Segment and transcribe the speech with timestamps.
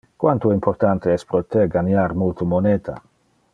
[0.21, 3.01] Quanto importante es pro te ganiar multe moneta?